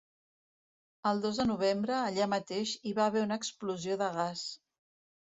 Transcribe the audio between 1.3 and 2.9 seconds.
de novembre, allà mateix,